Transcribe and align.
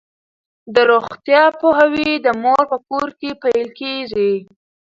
د 0.73 0.75
روغتیا 0.91 1.43
پوهاوی 1.59 2.11
د 2.25 2.27
مور 2.43 2.63
په 2.71 2.77
کور 2.89 3.07
کې 3.19 3.29
پیل 3.41 3.67
کیږي. 3.79 4.33